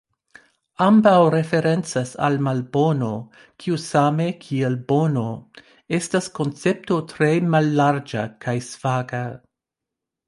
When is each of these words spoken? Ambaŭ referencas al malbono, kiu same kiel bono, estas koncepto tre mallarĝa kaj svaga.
Ambaŭ 0.85 1.11
referencas 1.35 2.13
al 2.27 2.39
malbono, 2.47 3.11
kiu 3.65 3.77
same 3.83 4.27
kiel 4.45 4.79
bono, 4.93 5.27
estas 6.01 6.31
koncepto 6.41 6.99
tre 7.13 7.33
mallarĝa 7.57 8.25
kaj 8.47 8.57
svaga. 8.73 9.23